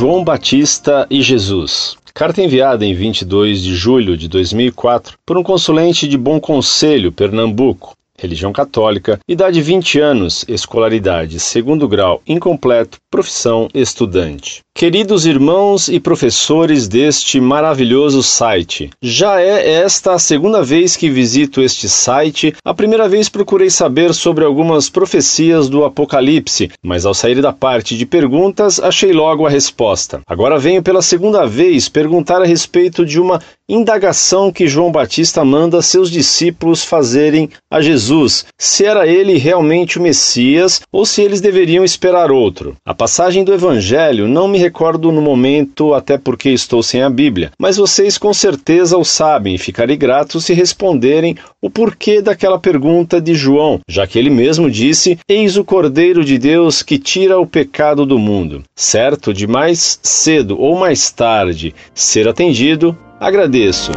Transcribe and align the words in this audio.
João 0.00 0.24
Batista 0.24 1.06
e 1.10 1.20
Jesus. 1.20 1.94
Carta 2.14 2.42
enviada 2.42 2.86
em 2.86 2.94
22 2.94 3.62
de 3.62 3.74
julho 3.74 4.16
de 4.16 4.28
2004 4.28 5.18
por 5.26 5.36
um 5.36 5.42
consulente 5.42 6.08
de 6.08 6.16
Bom 6.16 6.40
Conselho, 6.40 7.12
Pernambuco, 7.12 7.94
religião 8.20 8.52
católica, 8.52 9.18
idade 9.26 9.62
20 9.62 9.98
anos, 9.98 10.44
escolaridade 10.46 11.40
segundo 11.40 11.88
grau 11.88 12.22
incompleto, 12.26 12.98
profissão 13.10 13.68
estudante. 13.74 14.60
Queridos 14.72 15.26
irmãos 15.26 15.88
e 15.88 15.98
professores 15.98 16.86
deste 16.86 17.40
maravilhoso 17.40 18.22
site, 18.22 18.90
já 19.02 19.40
é 19.40 19.72
esta 19.72 20.12
a 20.12 20.18
segunda 20.18 20.62
vez 20.62 20.96
que 20.96 21.10
visito 21.10 21.60
este 21.60 21.88
site. 21.88 22.54
A 22.64 22.72
primeira 22.72 23.08
vez 23.08 23.28
procurei 23.28 23.68
saber 23.68 24.14
sobre 24.14 24.44
algumas 24.44 24.88
profecias 24.88 25.68
do 25.68 25.84
Apocalipse, 25.84 26.70
mas 26.82 27.04
ao 27.04 27.12
sair 27.12 27.42
da 27.42 27.52
parte 27.52 27.96
de 27.96 28.06
perguntas, 28.06 28.80
achei 28.80 29.12
logo 29.12 29.46
a 29.46 29.50
resposta. 29.50 30.20
Agora 30.26 30.58
venho 30.58 30.82
pela 30.82 31.02
segunda 31.02 31.46
vez 31.46 31.88
perguntar 31.88 32.40
a 32.40 32.46
respeito 32.46 33.04
de 33.04 33.20
uma 33.20 33.40
indagação 33.72 34.50
que 34.50 34.66
João 34.66 34.90
Batista 34.90 35.44
manda 35.44 35.80
seus 35.80 36.10
discípulos 36.10 36.84
fazerem 36.84 37.48
a 37.70 37.80
Jesus, 37.80 38.46
se 38.58 38.84
era 38.84 39.06
ele 39.06 39.38
realmente 39.38 39.98
o 39.98 40.02
Messias 40.02 40.80
ou 40.90 41.06
se 41.06 41.22
eles 41.22 41.40
deveriam 41.40 41.84
esperar 41.84 42.32
outro. 42.32 42.76
A 42.84 42.92
passagem 42.92 43.44
do 43.44 43.54
Evangelho 43.54 44.26
não 44.26 44.48
me 44.48 44.58
recordo 44.58 45.12
no 45.12 45.22
momento, 45.22 45.94
até 45.94 46.18
porque 46.18 46.50
estou 46.50 46.82
sem 46.82 47.02
a 47.02 47.08
Bíblia, 47.08 47.52
mas 47.58 47.76
vocês 47.76 48.18
com 48.18 48.34
certeza 48.34 48.98
o 48.98 49.04
sabem 49.04 49.54
e 49.54 49.58
ficarei 49.58 49.96
grato 49.96 50.40
se 50.40 50.52
responderem 50.52 51.36
o 51.62 51.70
porquê 51.70 52.20
daquela 52.20 52.58
pergunta 52.58 53.20
de 53.20 53.34
João, 53.34 53.80
já 53.88 54.06
que 54.06 54.18
ele 54.18 54.30
mesmo 54.30 54.70
disse: 54.70 55.18
Eis 55.28 55.56
o 55.56 55.64
Cordeiro 55.64 56.24
de 56.24 56.38
Deus 56.38 56.82
que 56.82 56.98
tira 56.98 57.38
o 57.38 57.46
pecado 57.46 58.04
do 58.04 58.18
mundo. 58.18 58.62
Certo 58.74 59.32
de 59.32 59.46
mais 59.46 60.00
cedo 60.02 60.60
ou 60.60 60.76
mais 60.76 61.10
tarde 61.10 61.74
ser 61.94 62.26
atendido, 62.26 62.96
Agradeço. 63.20 63.92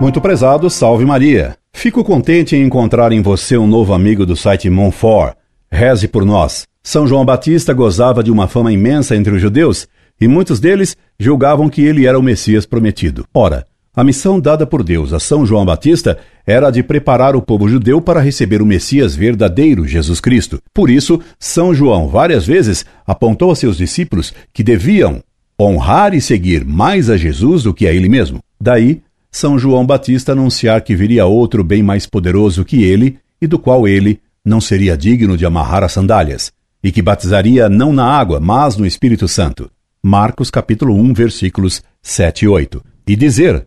Muito 0.00 0.20
prezado, 0.20 0.70
salve 0.70 1.04
Maria. 1.04 1.56
Fico 1.72 2.04
contente 2.04 2.54
em 2.54 2.62
encontrar 2.62 3.10
em 3.10 3.20
você 3.20 3.58
um 3.58 3.66
novo 3.66 3.92
amigo 3.92 4.24
do 4.24 4.36
site 4.36 4.70
Monfort. 4.70 5.34
Reze 5.68 6.06
por 6.06 6.24
nós. 6.24 6.64
São 6.80 7.08
João 7.08 7.24
Batista 7.24 7.74
gozava 7.74 8.22
de 8.22 8.30
uma 8.30 8.46
fama 8.46 8.72
imensa 8.72 9.16
entre 9.16 9.34
os 9.34 9.42
judeus 9.42 9.88
e 10.20 10.28
muitos 10.28 10.60
deles 10.60 10.96
julgavam 11.18 11.68
que 11.68 11.82
ele 11.82 12.06
era 12.06 12.16
o 12.16 12.22
Messias 12.22 12.64
prometido. 12.64 13.26
Ora, 13.34 13.66
a 13.96 14.04
missão 14.04 14.38
dada 14.38 14.66
por 14.66 14.84
Deus 14.84 15.14
a 15.14 15.18
São 15.18 15.46
João 15.46 15.64
Batista 15.64 16.18
era 16.46 16.70
de 16.70 16.82
preparar 16.82 17.34
o 17.34 17.40
povo 17.40 17.66
judeu 17.66 17.98
para 17.98 18.20
receber 18.20 18.60
o 18.60 18.66
Messias 18.66 19.16
verdadeiro, 19.16 19.88
Jesus 19.88 20.20
Cristo. 20.20 20.60
Por 20.74 20.90
isso, 20.90 21.18
São 21.40 21.74
João 21.74 22.06
várias 22.06 22.46
vezes 22.46 22.84
apontou 23.06 23.50
a 23.50 23.56
seus 23.56 23.78
discípulos 23.78 24.34
que 24.52 24.62
deviam 24.62 25.22
honrar 25.58 26.12
e 26.12 26.20
seguir 26.20 26.62
mais 26.62 27.08
a 27.08 27.16
Jesus 27.16 27.62
do 27.62 27.72
que 27.72 27.86
a 27.88 27.92
ele 27.92 28.08
mesmo. 28.08 28.40
Daí, 28.60 29.00
São 29.32 29.58
João 29.58 29.86
Batista 29.86 30.32
anunciar 30.32 30.82
que 30.82 30.94
viria 30.94 31.24
outro 31.24 31.64
bem 31.64 31.82
mais 31.82 32.06
poderoso 32.06 32.66
que 32.66 32.84
ele 32.84 33.18
e 33.40 33.46
do 33.46 33.58
qual 33.58 33.88
ele 33.88 34.20
não 34.44 34.60
seria 34.60 34.96
digno 34.96 35.38
de 35.38 35.46
amarrar 35.46 35.82
as 35.82 35.92
sandálias, 35.92 36.52
e 36.84 36.92
que 36.92 37.02
batizaria 37.02 37.68
não 37.68 37.92
na 37.92 38.04
água, 38.04 38.38
mas 38.38 38.76
no 38.76 38.86
Espírito 38.86 39.26
Santo. 39.26 39.70
Marcos 40.02 40.50
capítulo 40.50 40.94
1, 40.94 41.14
versículos 41.14 41.82
7 42.02 42.44
e 42.44 42.48
8. 42.48 42.84
E 43.08 43.16
dizer: 43.16 43.66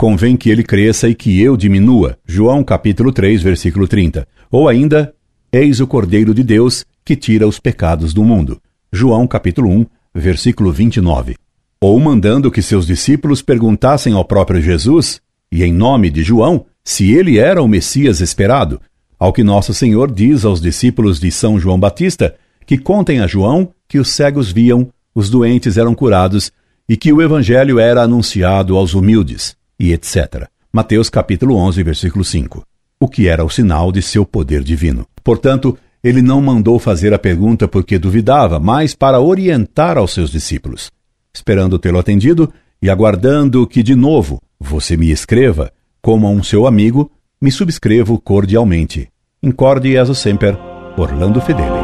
convém 0.00 0.34
que 0.34 0.48
ele 0.48 0.62
cresça 0.62 1.10
e 1.10 1.14
que 1.14 1.42
eu 1.42 1.58
diminua. 1.58 2.16
João 2.24 2.64
capítulo 2.64 3.12
3, 3.12 3.42
versículo 3.42 3.86
30. 3.86 4.26
Ou 4.50 4.66
ainda, 4.66 5.12
eis 5.52 5.78
o 5.78 5.86
Cordeiro 5.86 6.32
de 6.32 6.42
Deus 6.42 6.86
que 7.04 7.14
tira 7.14 7.46
os 7.46 7.60
pecados 7.60 8.14
do 8.14 8.24
mundo. 8.24 8.58
João 8.90 9.26
capítulo 9.26 9.68
1, 9.68 9.86
versículo 10.14 10.72
29. 10.72 11.36
Ou 11.78 12.00
mandando 12.00 12.50
que 12.50 12.62
seus 12.62 12.86
discípulos 12.86 13.42
perguntassem 13.42 14.14
ao 14.14 14.24
próprio 14.24 14.62
Jesus, 14.62 15.20
e 15.52 15.62
em 15.62 15.70
nome 15.70 16.08
de 16.08 16.22
João, 16.22 16.64
se 16.82 17.12
ele 17.12 17.38
era 17.38 17.62
o 17.62 17.68
Messias 17.68 18.22
esperado, 18.22 18.80
ao 19.18 19.34
que 19.34 19.44
nosso 19.44 19.74
Senhor 19.74 20.10
diz 20.10 20.46
aos 20.46 20.62
discípulos 20.62 21.20
de 21.20 21.30
São 21.30 21.60
João 21.60 21.78
Batista 21.78 22.34
que 22.64 22.78
contem 22.78 23.20
a 23.20 23.26
João 23.26 23.68
que 23.86 23.98
os 23.98 24.08
cegos 24.08 24.50
viam, 24.50 24.88
os 25.14 25.28
doentes 25.28 25.76
eram 25.76 25.94
curados 25.94 26.50
e 26.88 26.96
que 26.96 27.12
o 27.12 27.20
evangelho 27.20 27.78
era 27.78 28.00
anunciado 28.00 28.78
aos 28.78 28.94
humildes 28.94 29.59
e 29.80 29.94
etc. 29.94 30.46
Mateus 30.70 31.08
capítulo 31.08 31.56
11, 31.56 31.82
versículo 31.82 32.24
5. 32.24 32.62
O 33.00 33.08
que 33.08 33.26
era 33.26 33.42
o 33.42 33.48
sinal 33.48 33.90
de 33.90 34.02
seu 34.02 34.26
poder 34.26 34.62
divino. 34.62 35.06
Portanto, 35.24 35.76
ele 36.04 36.20
não 36.20 36.40
mandou 36.40 36.78
fazer 36.78 37.14
a 37.14 37.18
pergunta 37.18 37.66
porque 37.66 37.98
duvidava, 37.98 38.60
mas 38.60 38.94
para 38.94 39.20
orientar 39.20 39.96
aos 39.96 40.12
seus 40.12 40.30
discípulos. 40.30 40.90
Esperando 41.34 41.78
tê-lo 41.78 41.98
atendido 41.98 42.52
e 42.82 42.90
aguardando 42.90 43.66
que 43.66 43.82
de 43.82 43.94
novo 43.94 44.40
você 44.58 44.96
me 44.96 45.10
escreva, 45.10 45.72
como 46.02 46.26
a 46.26 46.30
um 46.30 46.42
seu 46.42 46.66
amigo, 46.66 47.10
me 47.40 47.50
subscrevo 47.50 48.20
cordialmente. 48.20 49.08
Incorde 49.42 49.96
e 49.96 50.14
sempre, 50.14 50.56
Orlando 50.96 51.40
Fedeli. 51.40 51.79